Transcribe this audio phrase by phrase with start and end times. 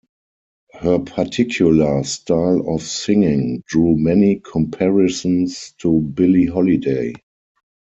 [0.73, 7.13] Her particular style of singing drew many comparisons to Billie Holiday.